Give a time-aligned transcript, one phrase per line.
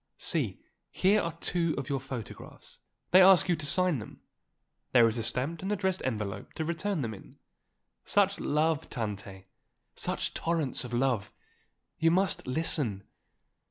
[0.17, 0.59] See,
[0.89, 2.79] here are two of your photographs,
[3.11, 4.19] they ask you to sign them.
[4.93, 7.37] There is a stamped and addressed envelope to return them in.
[8.03, 9.45] Such love, Tante!
[9.93, 11.31] such torrents of love!
[11.99, 13.03] You must listen."